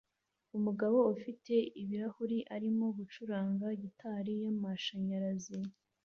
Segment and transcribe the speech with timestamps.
[0.57, 5.57] Umugabo ufite ibirahuri arimo gucuranga gitari y'amashanyarazi